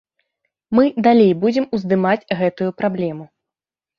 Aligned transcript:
Мы 0.77 0.85
далей 1.07 1.29
будзем 1.43 1.67
уздымаць 1.77 2.27
гэтую 2.39 2.69
праблему. 2.83 3.29